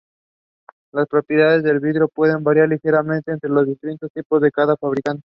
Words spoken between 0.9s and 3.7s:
Las propiedades del vidrio pueden variar ligeramente entre los